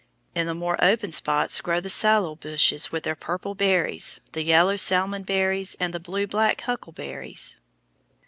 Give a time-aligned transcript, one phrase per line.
[0.33, 4.75] In the more open spots grow the salal bushes with their purple berries, the yellow
[4.75, 7.57] salmon berries, and the blue black huckleberries.